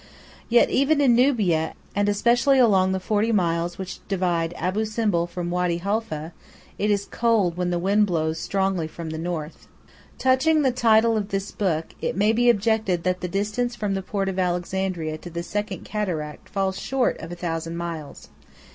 Yet 0.49 0.71
even 0.71 0.99
in 0.99 1.15
Nubia, 1.15 1.75
and 1.95 2.09
especially 2.09 2.57
along 2.57 2.91
the 2.91 2.99
forty 2.99 3.31
miles 3.31 3.77
which 3.77 3.99
divide 4.07 4.51
Abou 4.59 4.83
Simbel 4.85 5.27
from 5.27 5.51
Wady 5.51 5.77
Halfeh, 5.77 6.31
it 6.79 6.89
is 6.89 7.05
cold 7.05 7.55
when 7.55 7.69
the 7.69 7.77
wind 7.77 8.07
blows 8.07 8.39
strongly 8.39 8.87
from 8.87 9.11
the 9.11 9.19
north.1 9.19 9.67
Touching 10.17 10.63
the 10.63 10.71
title 10.71 11.15
of 11.15 11.27
this 11.29 11.51
book, 11.51 11.89
it 12.01 12.17
may 12.17 12.31
be 12.31 12.49
objected 12.49 13.03
that 13.03 13.21
the 13.21 13.27
distance 13.27 13.75
from 13.75 13.93
the 13.93 14.01
port 14.01 14.27
of 14.27 14.39
Alexandria 14.39 15.19
to 15.19 15.29
the 15.29 15.43
Second 15.43 15.85
Cataract 15.85 16.49
falls 16.49 16.79
short 16.79 17.19
of 17.19 17.31
a 17.31 17.35
thousand 17.35 17.77
miles. 17.77 18.29